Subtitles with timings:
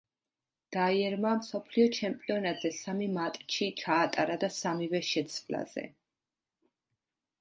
[0.75, 5.85] დაიერმა მსოფლიო ჩემპიონატზე სამი მატჩი ჩაატარა და სამივე შეცვლაზე.